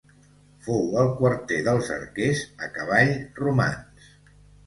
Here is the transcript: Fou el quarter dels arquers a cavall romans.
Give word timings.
Fou 0.67 0.87
el 1.01 1.09
quarter 1.19 1.59
dels 1.67 1.91
arquers 1.97 2.41
a 2.67 2.71
cavall 2.79 3.13
romans. 3.43 4.09